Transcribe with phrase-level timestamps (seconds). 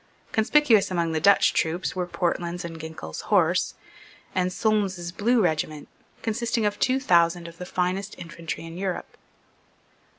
[0.31, 3.75] Conspicuous among the Dutch troops were Portland's and Ginkell's Horse,
[4.33, 5.87] and Solmes's Blue regiment,
[6.23, 9.15] consisting of two thousand of the finest infantry in Europe.